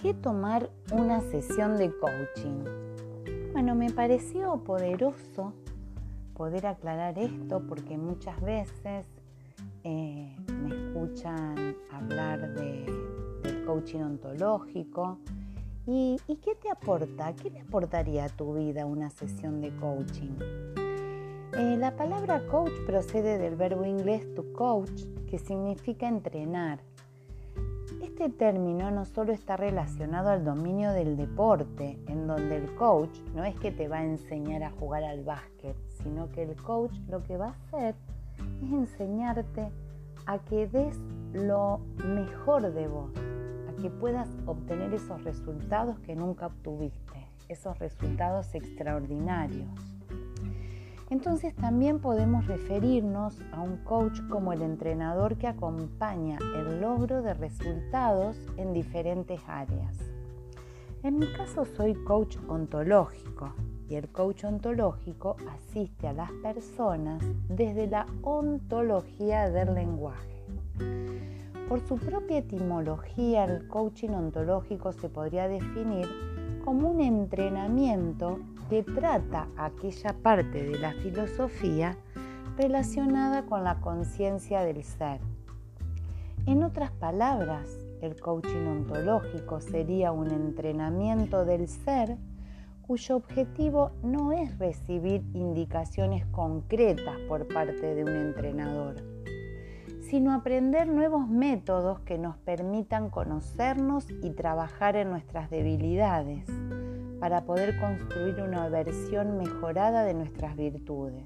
qué 0.00 0.14
tomar 0.14 0.70
una 0.92 1.20
sesión 1.20 1.76
de 1.76 1.90
coaching? 1.98 2.64
Bueno, 3.52 3.74
me 3.74 3.90
pareció 3.90 4.62
poderoso 4.62 5.52
poder 6.34 6.66
aclarar 6.66 7.18
esto 7.18 7.60
porque 7.68 7.98
muchas 7.98 8.40
veces 8.40 9.06
eh, 9.82 10.36
me 10.62 10.74
escuchan 10.74 11.76
hablar 11.90 12.54
de, 12.54 12.86
del 13.42 13.64
coaching 13.64 14.00
ontológico. 14.00 15.18
¿Y, 15.86 16.16
¿Y 16.28 16.36
qué 16.36 16.54
te 16.54 16.70
aporta? 16.70 17.34
¿Qué 17.34 17.50
le 17.50 17.60
aportaría 17.60 18.26
a 18.26 18.28
tu 18.28 18.54
vida 18.54 18.86
una 18.86 19.10
sesión 19.10 19.60
de 19.60 19.74
coaching? 19.76 20.36
Eh, 21.58 21.76
la 21.76 21.96
palabra 21.96 22.46
coach 22.46 22.72
procede 22.86 23.38
del 23.38 23.56
verbo 23.56 23.84
inglés 23.84 24.32
to 24.34 24.52
coach, 24.52 25.02
que 25.28 25.38
significa 25.38 26.06
entrenar. 26.06 26.87
Este 28.18 28.30
término 28.30 28.90
no 28.90 29.04
solo 29.04 29.32
está 29.32 29.56
relacionado 29.56 30.30
al 30.30 30.44
dominio 30.44 30.90
del 30.90 31.16
deporte, 31.16 32.00
en 32.08 32.26
donde 32.26 32.56
el 32.56 32.74
coach 32.74 33.16
no 33.32 33.44
es 33.44 33.54
que 33.60 33.70
te 33.70 33.86
va 33.86 33.98
a 33.98 34.04
enseñar 34.04 34.64
a 34.64 34.72
jugar 34.72 35.04
al 35.04 35.22
básquet, 35.22 35.76
sino 36.02 36.28
que 36.32 36.42
el 36.42 36.56
coach 36.56 36.98
lo 37.08 37.22
que 37.22 37.36
va 37.36 37.50
a 37.50 37.50
hacer 37.50 37.94
es 38.60 38.72
enseñarte 38.72 39.70
a 40.26 40.40
que 40.40 40.66
des 40.66 40.98
lo 41.32 41.78
mejor 42.04 42.74
de 42.74 42.88
vos, 42.88 43.12
a 43.68 43.80
que 43.80 43.88
puedas 43.88 44.28
obtener 44.46 44.92
esos 44.92 45.22
resultados 45.22 46.00
que 46.00 46.16
nunca 46.16 46.46
obtuviste, 46.46 47.24
esos 47.48 47.78
resultados 47.78 48.52
extraordinarios. 48.52 49.97
Entonces 51.10 51.54
también 51.56 52.00
podemos 52.00 52.46
referirnos 52.46 53.40
a 53.52 53.62
un 53.62 53.78
coach 53.78 54.20
como 54.28 54.52
el 54.52 54.60
entrenador 54.62 55.36
que 55.36 55.46
acompaña 55.46 56.38
el 56.56 56.80
logro 56.80 57.22
de 57.22 57.32
resultados 57.32 58.36
en 58.58 58.74
diferentes 58.74 59.40
áreas. 59.46 59.96
En 61.02 61.18
mi 61.18 61.26
caso 61.32 61.64
soy 61.64 61.94
coach 61.94 62.36
ontológico 62.48 63.54
y 63.88 63.94
el 63.94 64.08
coach 64.08 64.44
ontológico 64.44 65.36
asiste 65.48 66.08
a 66.08 66.12
las 66.12 66.30
personas 66.42 67.22
desde 67.48 67.86
la 67.86 68.04
ontología 68.22 69.48
del 69.48 69.74
lenguaje. 69.74 70.42
Por 71.68 71.80
su 71.86 71.96
propia 71.96 72.38
etimología, 72.38 73.44
el 73.44 73.68
coaching 73.68 74.10
ontológico 74.10 74.92
se 74.92 75.08
podría 75.08 75.48
definir 75.48 76.06
como 76.64 76.90
un 76.90 77.00
entrenamiento 77.00 78.40
que 78.68 78.82
trata 78.82 79.48
aquella 79.56 80.12
parte 80.22 80.62
de 80.62 80.78
la 80.78 80.92
filosofía 80.92 81.96
relacionada 82.56 83.46
con 83.46 83.64
la 83.64 83.80
conciencia 83.80 84.60
del 84.62 84.82
ser. 84.84 85.20
En 86.46 86.62
otras 86.62 86.90
palabras, 86.92 87.68
el 88.02 88.20
coaching 88.20 88.66
ontológico 88.66 89.60
sería 89.60 90.12
un 90.12 90.30
entrenamiento 90.30 91.44
del 91.44 91.68
ser 91.68 92.16
cuyo 92.82 93.16
objetivo 93.16 93.92
no 94.02 94.32
es 94.32 94.58
recibir 94.58 95.22
indicaciones 95.34 96.24
concretas 96.26 97.16
por 97.28 97.46
parte 97.48 97.94
de 97.94 98.02
un 98.02 98.16
entrenador, 98.16 98.96
sino 100.00 100.32
aprender 100.32 100.88
nuevos 100.88 101.28
métodos 101.28 102.00
que 102.00 102.16
nos 102.16 102.38
permitan 102.38 103.10
conocernos 103.10 104.06
y 104.22 104.30
trabajar 104.30 104.96
en 104.96 105.10
nuestras 105.10 105.50
debilidades 105.50 106.46
para 107.20 107.44
poder 107.44 107.78
construir 107.78 108.40
una 108.40 108.68
versión 108.68 109.38
mejorada 109.38 110.04
de 110.04 110.14
nuestras 110.14 110.56
virtudes. 110.56 111.24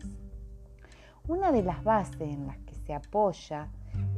Una 1.28 1.52
de 1.52 1.62
las 1.62 1.84
bases 1.84 2.20
en 2.20 2.46
las 2.46 2.58
que 2.58 2.74
se 2.74 2.94
apoya 2.94 3.68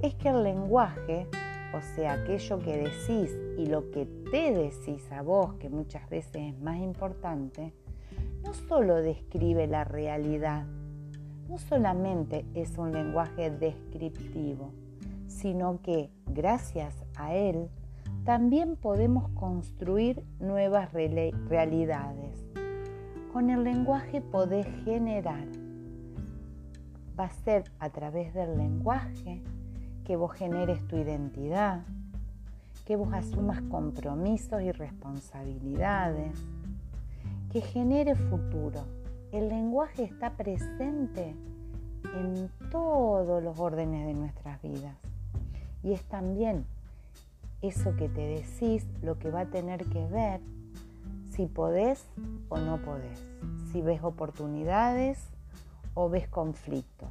es 0.03 0.15
que 0.15 0.29
el 0.29 0.43
lenguaje, 0.43 1.27
o 1.75 1.81
sea, 1.95 2.15
aquello 2.15 2.59
que 2.61 2.77
decís 2.77 3.37
y 3.59 3.67
lo 3.67 3.91
que 3.91 4.07
te 4.31 4.53
decís 4.53 5.11
a 5.13 5.23
vos, 5.23 5.55
que 5.55 5.69
muchas 5.69 6.09
veces 6.09 6.37
es 6.37 6.59
más 6.61 6.79
importante, 6.79 7.75
no 8.43 8.55
solo 8.55 8.97
describe 8.97 9.67
la 9.67 9.85
realidad, 9.85 10.67
no 11.49 11.59
solamente 11.59 12.47
es 12.55 12.79
un 12.79 12.93
lenguaje 12.93 13.51
descriptivo, 13.51 14.73
sino 15.27 15.81
que 15.83 16.11
gracias 16.27 17.05
a 17.17 17.35
él 17.35 17.69
también 18.25 18.77
podemos 18.77 19.29
construir 19.31 20.25
nuevas 20.41 20.93
realidades. 20.95 22.43
Con 23.33 23.51
el 23.51 23.65
lenguaje 23.65 24.23
podés 24.23 24.67
generar. 24.85 25.47
Va 27.19 27.25
a 27.25 27.31
ser 27.31 27.71
a 27.79 27.91
través 27.91 28.33
del 28.33 28.57
lenguaje 28.57 29.43
que 30.05 30.17
vos 30.17 30.33
generes 30.33 30.87
tu 30.89 30.97
identidad, 30.97 31.83
que 32.87 32.97
vos 32.97 33.13
asumas 33.13 33.61
compromisos 33.63 34.63
y 34.63 34.73
responsabilidades, 34.73 36.33
que 37.53 37.61
genere 37.61 38.15
futuro. 38.15 38.85
El 39.33 39.49
lenguaje 39.49 40.05
está 40.05 40.31
presente 40.31 41.35
en 42.15 42.51
todos 42.71 43.43
los 43.43 43.59
órdenes 43.59 44.07
de 44.07 44.15
nuestras 44.15 44.63
vidas 44.63 44.97
y 45.83 45.93
es 45.93 46.03
también 46.05 46.65
eso 47.69 47.97
que 47.97 48.09
te 48.09 48.21
decís 48.21 48.87
lo 49.03 49.19
que 49.19 49.31
va 49.31 49.41
a 49.41 49.47
tener 49.47 49.85
que 49.87 50.07
ver 50.07 50.41
si 51.31 51.47
podés 51.47 52.05
o 52.49 52.59
no 52.59 52.79
podés, 52.83 53.21
si 53.73 53.81
ves 53.81 54.03
oportunidades 54.03 55.19
o 55.95 56.09
ves 56.09 56.29
conflictos. 56.29 57.09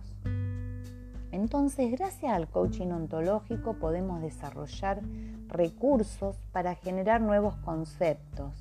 Entonces, 1.31 1.91
gracias 1.91 2.31
al 2.31 2.47
coaching 2.47 2.87
ontológico 2.87 3.73
podemos 3.73 4.21
desarrollar 4.21 5.01
recursos 5.47 6.37
para 6.51 6.75
generar 6.75 7.21
nuevos 7.21 7.55
conceptos, 7.57 8.53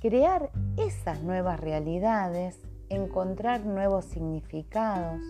crear 0.00 0.50
esas 0.76 1.22
nuevas 1.22 1.60
realidades, 1.60 2.58
encontrar 2.88 3.64
nuevos 3.64 4.04
significados, 4.06 5.20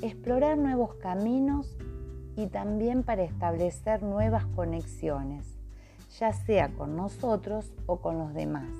explorar 0.00 0.56
nuevos 0.56 0.94
caminos 0.94 1.76
y 2.38 2.46
también 2.46 3.02
para 3.02 3.24
establecer 3.24 4.04
nuevas 4.04 4.46
conexiones, 4.54 5.58
ya 6.20 6.32
sea 6.32 6.68
con 6.68 6.94
nosotros 6.94 7.72
o 7.86 7.96
con 7.96 8.16
los 8.16 8.32
demás. 8.32 8.70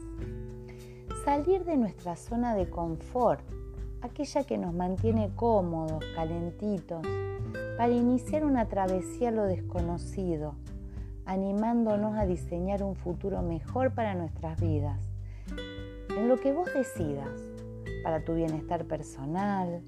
Salir 1.25 1.65
de 1.65 1.77
nuestra 1.77 2.15
zona 2.15 2.55
de 2.55 2.71
confort, 2.71 3.41
aquella 4.01 4.45
que 4.45 4.59
nos 4.59 4.73
mantiene 4.73 5.33
cómodos, 5.35 6.05
calentitos, 6.15 7.05
para 7.77 7.93
iniciar 7.93 8.45
una 8.45 8.67
travesía 8.67 9.31
a 9.31 9.33
lo 9.33 9.43
desconocido, 9.43 10.55
animándonos 11.25 12.17
a 12.17 12.27
diseñar 12.27 12.85
un 12.85 12.95
futuro 12.95 13.43
mejor 13.43 13.93
para 13.93 14.15
nuestras 14.15 14.61
vidas, 14.61 15.01
en 16.17 16.29
lo 16.29 16.37
que 16.37 16.53
vos 16.53 16.73
decidas, 16.73 17.29
para 18.05 18.25
tu 18.25 18.35
bienestar 18.35 18.85
personal, 18.85 19.83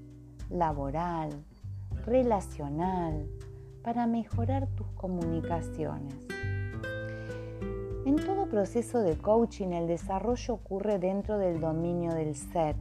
laboral, 0.49 1.29
relacional, 2.05 3.29
para 3.83 4.07
mejorar 4.07 4.67
tus 4.75 4.87
comunicaciones. 4.91 6.15
En 8.05 8.15
todo 8.15 8.47
proceso 8.47 9.01
de 9.01 9.17
coaching 9.17 9.69
el 9.69 9.87
desarrollo 9.87 10.55
ocurre 10.55 10.99
dentro 10.99 11.37
del 11.37 11.59
dominio 11.59 12.13
del 12.13 12.35
ser. 12.35 12.75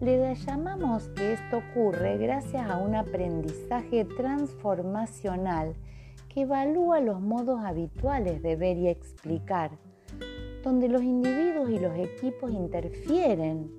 Le 0.00 0.34
llamamos 0.34 1.08
que 1.10 1.34
esto 1.34 1.58
ocurre 1.58 2.18
gracias 2.18 2.68
a 2.68 2.78
un 2.78 2.94
aprendizaje 2.94 4.04
transformacional 4.04 5.74
que 6.28 6.42
evalúa 6.42 7.00
los 7.00 7.20
modos 7.20 7.60
habituales 7.64 8.42
de 8.42 8.56
ver 8.56 8.76
y 8.76 8.88
explicar, 8.88 9.70
donde 10.64 10.88
los 10.88 11.02
individuos 11.02 11.70
y 11.70 11.78
los 11.78 11.96
equipos 11.96 12.50
interfieren 12.50 13.70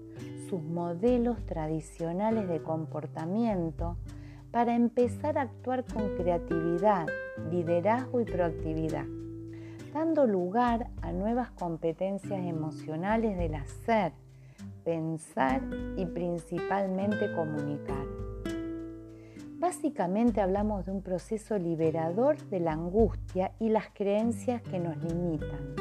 sus 0.49 0.61
modelos 0.61 1.45
tradicionales 1.45 2.47
de 2.47 2.63
comportamiento, 2.63 3.97
para 4.51 4.75
empezar 4.75 5.37
a 5.37 5.43
actuar 5.43 5.85
con 5.85 6.15
creatividad, 6.15 7.07
liderazgo 7.51 8.21
y 8.21 8.25
proactividad, 8.25 9.05
dando 9.93 10.25
lugar 10.25 10.87
a 11.01 11.11
nuevas 11.11 11.51
competencias 11.51 12.39
emocionales 12.45 13.37
del 13.37 13.55
hacer, 13.55 14.13
pensar 14.83 15.61
y 15.97 16.05
principalmente 16.05 17.31
comunicar. 17.33 18.05
Básicamente 19.59 20.41
hablamos 20.41 20.85
de 20.85 20.93
un 20.93 21.03
proceso 21.03 21.57
liberador 21.57 22.37
de 22.49 22.59
la 22.59 22.71
angustia 22.71 23.51
y 23.59 23.69
las 23.69 23.89
creencias 23.93 24.61
que 24.63 24.79
nos 24.79 24.97
limitan, 25.03 25.75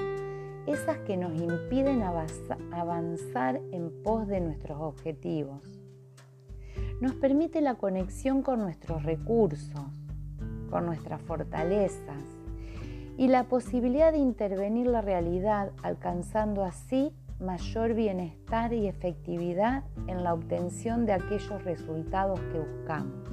esas 0.67 0.99
que 0.99 1.17
nos 1.17 1.41
impiden 1.41 2.03
avanzar 2.03 3.61
en 3.71 4.03
pos 4.03 4.26
de 4.26 4.41
nuestros 4.41 4.79
objetivos 4.81 5.78
nos 7.00 7.15
permite 7.15 7.61
la 7.61 7.75
conexión 7.75 8.43
con 8.43 8.61
nuestros 8.61 9.05
recursos, 9.05 9.81
con 10.71 10.87
nuestras 10.87 11.21
fortalezas 11.23 12.25
y 13.17 13.29
la 13.29 13.45
posibilidad 13.45 14.12
de 14.12 14.19
intervenir 14.19 14.87
la 14.87 15.00
realidad 15.00 15.73
alcanzando 15.83 16.65
así 16.65 17.12
mayor 17.41 17.95
bienestar 17.95 18.73
y 18.73 18.89
efectividad 18.89 19.85
en 20.09 20.25
la 20.25 20.35
obtención 20.35 21.06
de 21.06 21.12
aquellos 21.12 21.65
resultados 21.65 22.41
que 22.41 22.59
buscamos. 22.59 23.29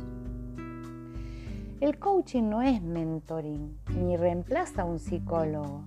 El 1.81 2.00
coaching 2.00 2.44
no 2.44 2.62
es 2.62 2.81
mentoring 2.81 3.77
ni 3.95 4.15
reemplaza 4.15 4.83
a 4.83 4.85
un 4.85 5.00
psicólogo. 5.00 5.83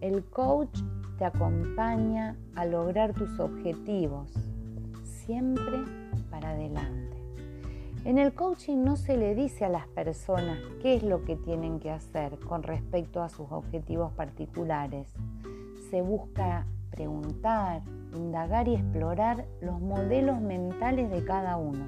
El 0.00 0.24
coach 0.24 0.78
te 1.18 1.24
acompaña 1.24 2.36
a 2.54 2.64
lograr 2.64 3.14
tus 3.14 3.38
objetivos, 3.38 4.32
siempre 5.04 6.03
adelante. 6.42 7.16
En 8.04 8.18
el 8.18 8.34
coaching 8.34 8.84
no 8.84 8.96
se 8.96 9.16
le 9.16 9.34
dice 9.34 9.64
a 9.64 9.70
las 9.70 9.86
personas 9.88 10.58
qué 10.82 10.94
es 10.94 11.02
lo 11.02 11.24
que 11.24 11.36
tienen 11.36 11.80
que 11.80 11.90
hacer 11.90 12.38
con 12.38 12.62
respecto 12.62 13.22
a 13.22 13.30
sus 13.30 13.50
objetivos 13.50 14.12
particulares. 14.12 15.08
Se 15.90 16.02
busca 16.02 16.66
preguntar, 16.90 17.82
indagar 18.14 18.68
y 18.68 18.74
explorar 18.74 19.46
los 19.60 19.80
modelos 19.80 20.40
mentales 20.40 21.10
de 21.10 21.24
cada 21.24 21.56
uno. 21.56 21.86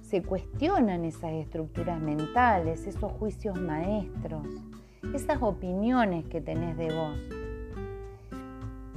Se 0.00 0.22
cuestionan 0.22 1.04
esas 1.04 1.32
estructuras 1.32 2.00
mentales, 2.00 2.86
esos 2.86 3.12
juicios 3.12 3.60
maestros, 3.60 4.46
esas 5.14 5.42
opiniones 5.42 6.24
que 6.26 6.40
tenés 6.40 6.76
de 6.76 6.94
vos 6.94 7.33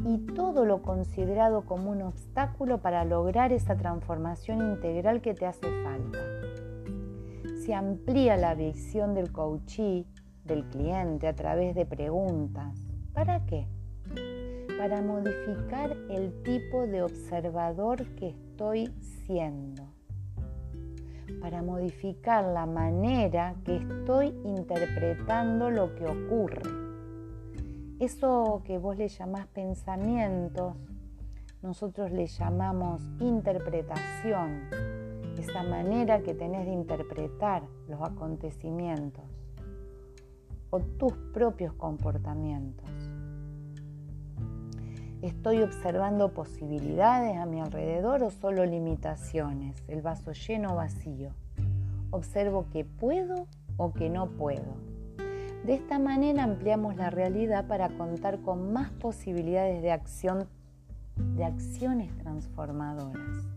y 0.07 0.19
todo 0.19 0.63
lo 0.63 0.83
considerado 0.83 1.65
como 1.65 1.91
un 1.91 2.01
obstáculo 2.01 2.77
para 2.77 3.03
lograr 3.03 3.51
esa 3.51 3.75
transformación 3.75 4.61
integral 4.61 5.19
que 5.19 5.33
te 5.33 5.45
hace 5.45 5.67
falta. 5.83 6.19
Se 7.65 7.73
amplía 7.73 8.37
la 8.37 8.55
visión 8.55 9.13
del 9.13 9.33
coachee, 9.33 10.05
del 10.45 10.63
cliente, 10.69 11.27
a 11.27 11.35
través 11.35 11.75
de 11.75 11.85
preguntas. 11.85 12.73
¿Para 13.13 13.45
qué? 13.45 13.67
Para 14.77 15.01
modificar 15.01 15.97
el 16.09 16.41
tipo 16.41 16.87
de 16.87 17.01
observador 17.01 18.05
que 18.15 18.29
estoy 18.29 18.89
siendo. 19.25 19.83
Para 21.41 21.61
modificar 21.61 22.45
la 22.45 22.65
manera 22.65 23.55
que 23.65 23.75
estoy 23.75 24.33
interpretando 24.45 25.69
lo 25.69 25.93
que 25.95 26.05
ocurre 26.05 26.76
eso 27.99 28.61
que 28.65 28.77
vos 28.77 28.97
le 28.97 29.07
llamás 29.07 29.47
pensamientos, 29.47 30.75
nosotros 31.61 32.11
le 32.11 32.27
llamamos 32.27 33.01
interpretación, 33.19 34.69
esa 35.37 35.63
manera 35.63 36.21
que 36.21 36.33
tenés 36.33 36.65
de 36.65 36.71
interpretar 36.71 37.63
los 37.87 38.01
acontecimientos 38.01 39.23
o 40.69 40.79
tus 40.79 41.13
propios 41.33 41.73
comportamientos. 41.73 42.89
¿Estoy 45.21 45.63
observando 45.63 46.33
posibilidades 46.33 47.37
a 47.37 47.45
mi 47.45 47.59
alrededor 47.59 48.21
o 48.21 48.29
solo 48.29 48.65
limitaciones? 48.65 49.83
El 49.87 50.03
vaso 50.03 50.31
lleno 50.33 50.73
o 50.73 50.75
vacío. 50.75 51.31
¿Observo 52.11 52.67
que 52.71 52.85
puedo 52.85 53.47
o 53.77 53.93
que 53.93 54.09
no 54.09 54.27
puedo? 54.27 54.86
De 55.65 55.73
esta 55.73 55.99
manera 55.99 56.43
ampliamos 56.43 56.95
la 56.95 57.09
realidad 57.09 57.67
para 57.67 57.89
contar 57.89 58.39
con 58.39 58.71
más 58.71 58.89
posibilidades 58.91 59.81
de 59.81 59.91
acción, 59.91 60.47
de 61.35 61.43
acciones 61.43 62.15
transformadoras. 62.17 63.47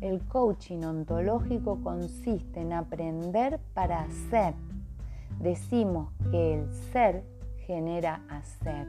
El 0.00 0.22
coaching 0.24 0.82
ontológico 0.84 1.82
consiste 1.82 2.60
en 2.60 2.72
aprender 2.72 3.60
para 3.74 4.02
hacer. 4.02 4.54
Decimos 5.40 6.12
que 6.30 6.54
el 6.54 6.72
ser 6.92 7.24
genera 7.66 8.22
hacer. 8.28 8.86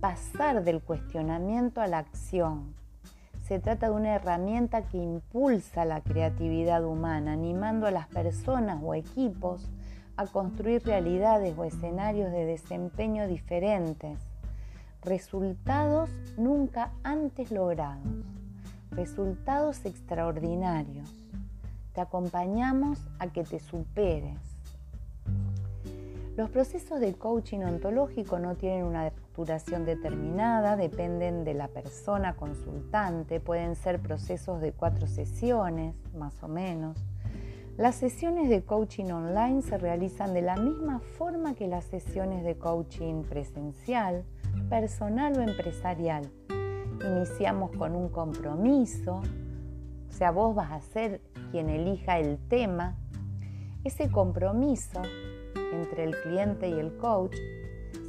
Pasar 0.00 0.64
del 0.64 0.80
cuestionamiento 0.82 1.80
a 1.80 1.88
la 1.88 1.98
acción. 1.98 2.74
Se 3.42 3.58
trata 3.58 3.88
de 3.88 3.96
una 3.96 4.14
herramienta 4.14 4.82
que 4.88 4.96
impulsa 4.96 5.84
la 5.84 6.00
creatividad 6.00 6.84
humana, 6.84 7.32
animando 7.32 7.86
a 7.86 7.90
las 7.90 8.08
personas 8.08 8.80
o 8.82 8.94
equipos 8.94 9.68
a 10.16 10.26
construir 10.26 10.84
realidades 10.84 11.56
o 11.58 11.64
escenarios 11.64 12.30
de 12.30 12.44
desempeño 12.44 13.26
diferentes, 13.26 14.18
resultados 15.02 16.10
nunca 16.36 16.92
antes 17.02 17.50
logrados, 17.50 18.04
resultados 18.90 19.84
extraordinarios. 19.84 21.12
Te 21.92 22.00
acompañamos 22.00 22.98
a 23.18 23.28
que 23.28 23.44
te 23.44 23.58
superes. 23.58 24.38
Los 26.36 26.50
procesos 26.50 26.98
de 26.98 27.14
coaching 27.14 27.60
ontológico 27.60 28.38
no 28.38 28.56
tienen 28.56 28.84
una 28.84 29.12
duración 29.36 29.84
determinada, 29.84 30.76
dependen 30.76 31.44
de 31.44 31.54
la 31.54 31.68
persona 31.68 32.34
consultante, 32.34 33.38
pueden 33.38 33.76
ser 33.76 34.00
procesos 34.00 34.60
de 34.60 34.72
cuatro 34.72 35.06
sesiones, 35.06 35.94
más 36.14 36.42
o 36.42 36.48
menos 36.48 36.98
las 37.76 37.96
sesiones 37.96 38.48
de 38.48 38.62
coaching 38.62 39.06
online 39.06 39.60
se 39.60 39.78
realizan 39.78 40.32
de 40.32 40.42
la 40.42 40.56
misma 40.56 41.00
forma 41.00 41.54
que 41.54 41.66
las 41.66 41.84
sesiones 41.84 42.44
de 42.44 42.56
coaching 42.56 43.22
presencial, 43.24 44.24
personal 44.70 45.36
o 45.36 45.42
empresarial. 45.42 46.30
Iniciamos 47.04 47.72
con 47.72 47.96
un 47.96 48.08
compromiso, 48.10 49.16
o 49.16 50.12
sea, 50.12 50.30
vos 50.30 50.54
vas 50.54 50.70
a 50.70 50.80
ser 50.80 51.20
quien 51.50 51.68
elija 51.68 52.20
el 52.20 52.38
tema. 52.48 52.96
Ese 53.82 54.08
compromiso 54.08 55.02
entre 55.72 56.04
el 56.04 56.14
cliente 56.22 56.68
y 56.68 56.78
el 56.78 56.96
coach 56.96 57.34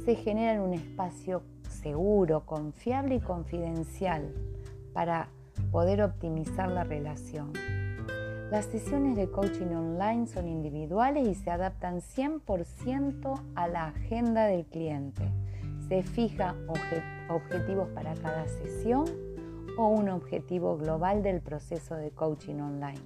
se 0.04 0.14
genera 0.14 0.54
en 0.54 0.60
un 0.60 0.74
espacio 0.74 1.42
seguro, 1.68 2.46
confiable 2.46 3.16
y 3.16 3.20
confidencial 3.20 4.32
para 4.92 5.28
poder 5.72 6.02
optimizar 6.02 6.70
la 6.70 6.84
relación. 6.84 7.52
Las 8.50 8.66
sesiones 8.66 9.16
de 9.16 9.28
coaching 9.28 9.74
online 9.74 10.28
son 10.28 10.46
individuales 10.46 11.26
y 11.26 11.34
se 11.34 11.50
adaptan 11.50 12.00
100% 12.00 13.40
a 13.56 13.66
la 13.66 13.88
agenda 13.88 14.46
del 14.46 14.64
cliente. 14.66 15.32
Se 15.88 16.04
fija 16.04 16.54
objetivos 17.28 17.88
para 17.88 18.14
cada 18.14 18.46
sesión 18.46 19.04
o 19.76 19.88
un 19.88 20.08
objetivo 20.08 20.76
global 20.78 21.24
del 21.24 21.40
proceso 21.40 21.96
de 21.96 22.12
coaching 22.12 22.60
online. 22.60 23.00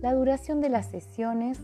La 0.00 0.12
duración 0.12 0.60
de 0.60 0.68
las 0.68 0.86
sesiones 0.86 1.60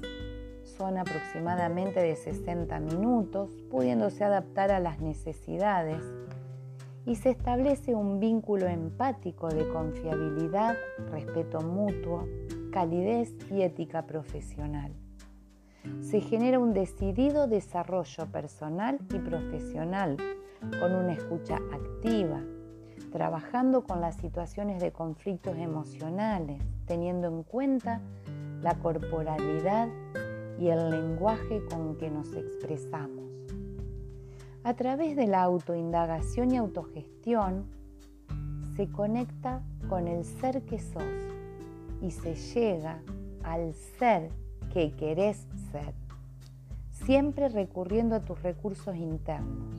son 0.63 0.97
aproximadamente 0.97 1.99
de 2.01 2.15
60 2.15 2.79
minutos, 2.79 3.51
pudiéndose 3.69 4.23
adaptar 4.23 4.71
a 4.71 4.79
las 4.79 5.01
necesidades 5.01 6.05
y 7.05 7.17
se 7.17 7.31
establece 7.31 7.97
un 7.97 8.21
vínculo 8.21 8.67
empático 8.67 9.49
de 9.49 9.69
confiabilidad, 9.69 10.77
respeto 11.11 11.61
mutuo, 11.61 12.29
calidez 12.71 13.35
y 13.51 13.63
ética 13.63 14.07
profesional. 14.07 14.93
Se 16.01 16.21
genera 16.21 16.59
un 16.59 16.73
decidido 16.73 17.47
desarrollo 17.47 18.27
personal 18.27 18.99
y 19.15 19.19
profesional 19.19 20.17
con 20.79 20.95
una 20.95 21.13
escucha 21.13 21.57
activa, 21.73 22.43
trabajando 23.11 23.85
con 23.85 24.01
las 24.01 24.17
situaciones 24.17 24.81
de 24.81 24.93
conflictos 24.93 25.57
emocionales, 25.57 26.63
teniendo 26.87 27.29
en 27.29 27.43
cuenta 27.43 28.01
la 28.63 28.75
corporalidad 28.75 29.89
y 30.59 30.69
el 30.69 30.91
lenguaje 30.91 31.63
con 31.71 31.97
que 31.97 32.11
nos 32.11 32.35
expresamos. 32.35 33.31
A 34.63 34.75
través 34.75 35.17
de 35.17 35.27
la 35.27 35.43
autoindagación 35.43 36.53
y 36.53 36.59
autogestión 36.59 37.65
se 38.77 38.91
conecta 38.91 39.63
con 39.89 40.07
el 40.07 40.25
ser 40.25 40.63
que 40.63 40.79
sos 40.79 41.03
y 42.01 42.11
se 42.11 42.35
llega 42.35 43.03
al 43.43 43.75
ser 43.99 44.31
que 44.73 44.93
querés 44.93 45.47
ser, 45.73 45.95
siempre 47.05 47.49
recurriendo 47.49 48.15
a 48.15 48.21
tus 48.21 48.43
recursos 48.43 48.97
internos. 48.97 49.75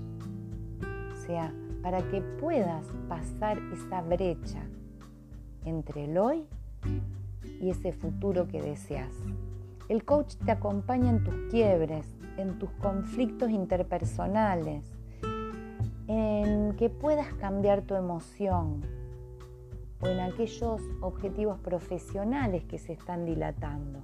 O 1.14 1.26
sea, 1.26 1.54
para 1.82 2.02
que 2.10 2.22
puedas 2.22 2.86
pasar 3.08 3.58
esa 3.74 4.02
brecha 4.02 4.64
entre 5.66 6.06
el 6.06 6.18
hoy 6.18 6.46
y 7.62 7.70
ese 7.70 7.94
futuro 7.94 8.48
que 8.48 8.62
deseas. 8.62 9.14
El 9.90 10.04
coach 10.06 10.36
te 10.46 10.52
acompaña 10.52 11.10
en 11.10 11.24
tus 11.24 11.36
quiebres, 11.52 12.06
en 12.38 12.58
tus 12.60 12.70
conflictos 12.82 13.50
interpersonales, 13.50 14.86
en 16.08 16.76
que 16.78 16.90
puedas 16.90 17.34
cambiar 17.36 17.82
tu 17.82 17.96
emoción, 17.96 18.82
o 20.02 20.08
en 20.08 20.20
aquellos 20.20 20.82
objetivos 21.00 21.60
profesionales 21.60 22.64
que 22.66 22.80
se 22.80 22.94
están 22.94 23.26
dilatando. 23.26 24.00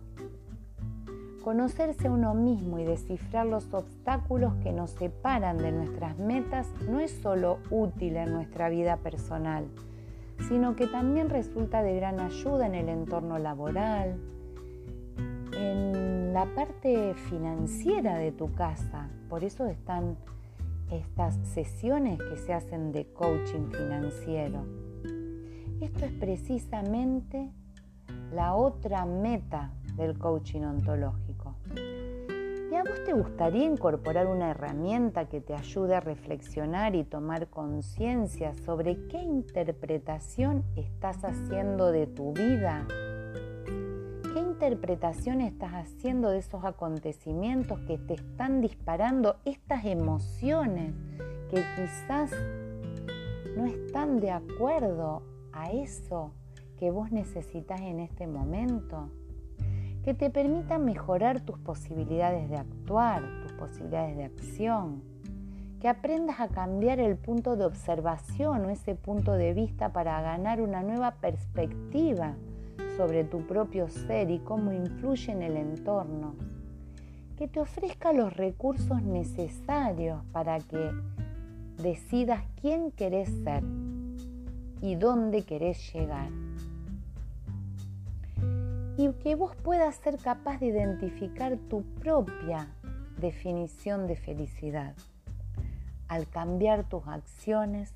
Conocerse 1.44 2.08
a 2.08 2.12
uno 2.12 2.34
mismo 2.34 2.78
y 2.78 2.84
descifrar 2.84 3.46
los 3.46 3.74
obstáculos 3.74 4.54
que 4.64 4.74
nos 4.74 4.92
separan 4.92 5.58
de 5.58 5.72
nuestras 5.72 6.18
metas 6.20 6.68
no 6.90 7.00
es 7.00 7.12
solo 7.12 7.60
útil 7.70 8.18
en 8.18 8.34
nuestra 8.34 8.70
vida 8.70 8.98
personal, 8.98 9.66
sino 10.50 10.76
que 10.76 10.88
también 10.88 11.30
resulta 11.30 11.84
de 11.84 11.96
gran 11.96 12.20
ayuda 12.20 12.68
en 12.68 12.76
el 12.76 12.90
entorno 12.90 13.40
laboral, 13.40 14.18
en 15.54 16.34
la 16.34 16.46
parte 16.54 17.14
financiera 17.30 18.18
de 18.18 18.34
tu 18.34 18.54
casa. 18.54 19.10
Por 19.30 19.46
eso 19.46 19.66
están 19.66 20.18
estas 20.92 21.36
sesiones 21.54 22.20
que 22.20 22.38
se 22.38 22.54
hacen 22.54 22.92
de 22.92 23.06
coaching 23.14 23.72
financiero 23.72 24.87
esto 25.82 26.06
es 26.06 26.12
precisamente 26.14 27.52
la 28.34 28.56
otra 28.56 29.06
meta 29.06 29.72
del 29.96 30.18
coaching 30.18 30.62
ontológico. 30.62 31.56
Y 32.72 32.76
a 32.76 32.84
vos 32.84 33.04
te 33.06 33.14
gustaría 33.14 33.66
incorporar 33.66 34.28
una 34.28 34.52
herramienta 34.52 35.26
que 35.30 35.40
te 35.40 35.54
ayude 35.54 35.96
a 35.96 36.00
reflexionar 36.02 36.96
y 36.96 37.04
tomar 37.04 37.48
conciencia 37.48 38.54
sobre 38.54 39.08
qué 39.08 39.22
interpretación 39.22 40.66
estás 40.76 41.24
haciendo 41.24 41.92
de 41.92 42.08
tu 42.08 42.34
vida? 42.34 42.86
¿Qué 44.34 44.40
interpretación 44.40 45.42
estás 45.42 45.72
haciendo 45.74 46.30
de 46.30 46.40
esos 46.40 46.66
acontecimientos 46.66 47.80
que 47.88 47.98
te 47.98 48.16
están 48.16 48.62
disparando 48.62 49.38
estas 49.46 49.86
emociones 49.86 50.94
que 51.50 51.64
quizás 51.76 52.32
no 53.56 53.66
están 53.66 54.20
de 54.20 54.32
acuerdo 54.32 55.37
a 55.58 55.72
eso 55.72 56.34
que 56.78 56.92
vos 56.92 57.12
necesitas 57.12 57.82
en 57.82 58.00
este 58.00 58.28
momento? 58.28 59.10
que 60.08 60.14
te 60.14 60.30
permita 60.30 60.78
mejorar 60.78 61.42
tus 61.42 61.60
posibilidades 61.60 62.50
de 62.50 62.56
actuar, 62.56 63.24
tus 63.44 63.52
posibilidades 63.52 64.16
de 64.16 64.24
acción, 64.24 65.04
que 65.82 65.90
aprendas 65.90 66.40
a 66.40 66.48
cambiar 66.48 67.02
el 67.02 67.18
punto 67.18 67.58
de 67.58 67.66
observación 67.66 68.64
o 68.64 68.70
ese 68.70 68.96
punto 68.96 69.34
de 69.34 69.54
vista 69.54 69.92
para 69.92 70.22
ganar 70.22 70.62
una 70.62 70.82
nueva 70.82 71.16
perspectiva 71.16 72.38
sobre 72.96 73.26
tu 73.26 73.46
propio 73.46 73.90
ser 73.90 74.32
y 74.32 74.40
cómo 74.40 74.72
influye 74.72 75.34
en 75.34 75.42
el 75.42 75.58
entorno, 75.58 76.36
que 77.36 77.50
te 77.50 77.60
ofrezca 77.60 78.14
los 78.14 78.34
recursos 78.34 79.04
necesarios 79.04 80.24
para 80.32 80.60
que 80.60 80.90
decidas 81.82 82.46
quién 82.62 82.92
querés 82.92 83.28
ser 83.44 83.62
y 84.82 84.96
dónde 84.96 85.44
querés 85.44 85.94
llegar 85.94 86.30
y 88.98 89.14
que 89.14 89.36
vos 89.36 89.56
puedas 89.64 89.96
ser 89.96 90.18
capaz 90.18 90.60
de 90.60 90.68
identificar 90.68 91.56
tu 91.70 91.84
propia 92.02 92.68
definición 93.22 94.08
de 94.08 94.16
felicidad. 94.16 94.96
Al 96.08 96.28
cambiar 96.28 96.84
tus 96.90 97.08
acciones, 97.08 97.94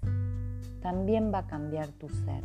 también 0.82 1.34
va 1.34 1.40
a 1.40 1.48
cambiar 1.48 1.88
tu 1.88 2.08
ser. 2.08 2.44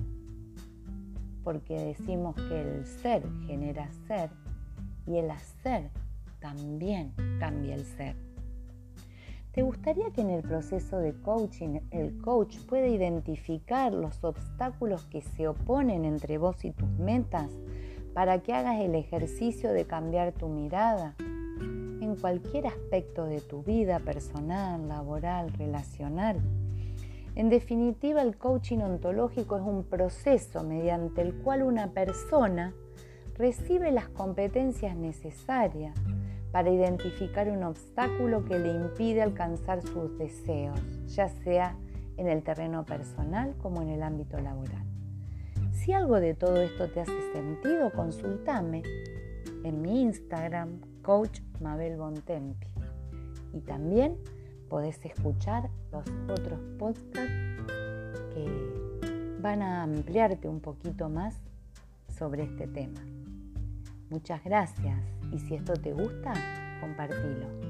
Porque 1.44 1.78
decimos 1.78 2.34
que 2.34 2.60
el 2.60 2.86
ser 2.86 3.22
genera 3.46 3.90
ser 4.06 4.30
y 5.06 5.18
el 5.18 5.30
hacer 5.30 5.90
también 6.40 7.12
cambia 7.38 7.74
el 7.74 7.84
ser. 7.84 8.16
¿Te 9.56 9.62
gustaría 9.62 10.10
que 10.10 10.20
en 10.20 10.28
el 10.28 10.42
proceso 10.42 10.98
de 10.98 11.14
coaching 11.14 11.80
el 11.90 12.18
coach 12.18 12.58
pueda 12.68 12.88
identificar 12.88 13.90
los 13.94 14.22
obstáculos 14.22 15.06
que 15.06 15.22
se 15.22 15.48
oponen 15.48 16.04
entre 16.04 16.36
vos 16.36 16.62
y 16.62 16.72
tus 16.72 16.90
metas 16.98 17.50
para 18.12 18.42
que 18.42 18.52
hagas 18.52 18.82
el 18.82 18.94
ejercicio 18.94 19.72
de 19.72 19.86
cambiar 19.86 20.32
tu 20.32 20.48
mirada 20.48 21.14
en 21.18 22.16
cualquier 22.20 22.66
aspecto 22.66 23.24
de 23.24 23.40
tu 23.40 23.62
vida 23.62 23.98
personal, 23.98 24.88
laboral, 24.88 25.50
relacional. 25.54 26.36
En 27.34 27.48
definitiva, 27.48 28.20
el 28.20 28.36
coaching 28.36 28.80
ontológico 28.80 29.56
es 29.56 29.62
un 29.62 29.84
proceso 29.84 30.64
mediante 30.64 31.22
el 31.22 31.32
cual 31.32 31.62
una 31.62 31.92
persona 31.92 32.74
recibe 33.38 33.90
las 33.90 34.10
competencias 34.10 34.94
necesarias 34.96 35.98
para 36.52 36.70
identificar 36.70 37.48
un 37.48 37.62
obstáculo 37.64 38.44
que 38.44 38.58
le 38.58 38.70
impide 38.70 39.22
alcanzar 39.22 39.82
sus 39.82 40.16
deseos, 40.18 40.80
ya 41.06 41.28
sea 41.28 41.76
en 42.16 42.28
el 42.28 42.42
terreno 42.42 42.84
personal 42.84 43.54
como 43.62 43.82
en 43.82 43.90
el 43.90 44.02
ámbito 44.02 44.38
laboral. 44.38 44.84
Si 45.72 45.92
algo 45.92 46.18
de 46.18 46.34
todo 46.34 46.56
esto 46.56 46.88
te 46.88 47.00
hace 47.00 47.32
sentido, 47.32 47.92
consultame 47.92 48.82
en 49.62 49.82
mi 49.82 50.02
Instagram, 50.02 50.80
Coach 51.02 51.40
Mabel 51.60 51.96
Bontempi. 51.96 52.66
Y 53.52 53.60
también 53.60 54.16
podés 54.68 55.04
escuchar 55.04 55.70
los 55.92 56.04
otros 56.28 56.60
podcasts 56.78 57.32
que 58.34 59.40
van 59.40 59.62
a 59.62 59.82
ampliarte 59.82 60.48
un 60.48 60.60
poquito 60.60 61.08
más 61.08 61.38
sobre 62.08 62.44
este 62.44 62.66
tema. 62.66 63.00
Muchas 64.10 64.42
gracias 64.44 64.98
y 65.32 65.38
si 65.38 65.54
esto 65.54 65.74
te 65.74 65.92
gusta, 65.92 66.32
compartilo. 66.80 67.65